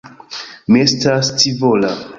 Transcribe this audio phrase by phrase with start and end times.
[0.75, 1.95] Mi estas scivola.